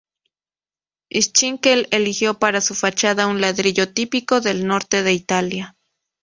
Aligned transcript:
Schinkel 1.13 1.87
eligió 1.91 2.39
para 2.39 2.59
su 2.61 2.73
fachada 2.73 3.27
un 3.27 3.39
ladrillo 3.39 3.93
típico 3.93 4.41
del 4.41 4.65
norte 4.65 5.03
de 5.03 5.13
Italia. 5.13 5.77